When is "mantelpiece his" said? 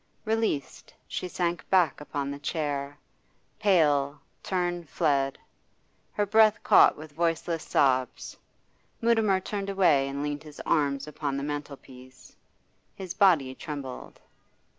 11.43-13.13